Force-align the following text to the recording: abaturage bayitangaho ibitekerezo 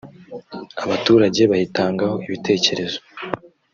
abaturage 0.83 1.41
bayitangaho 1.51 2.15
ibitekerezo 2.27 2.99